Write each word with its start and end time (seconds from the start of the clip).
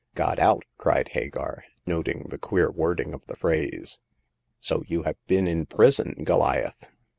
Got 0.15 0.39
out!" 0.39 0.63
cried 0.79 1.09
Hagar, 1.09 1.63
noting 1.85 2.23
the 2.31 2.39
queer 2.39 2.71
wording 2.71 3.13
of 3.13 3.27
the 3.27 3.35
phrase;" 3.35 3.99
so 4.59 4.83
you 4.87 5.03
have 5.03 5.23
been 5.27 5.45
in 5.47 5.67
prison, 5.67 6.15
Goliath 6.23 6.89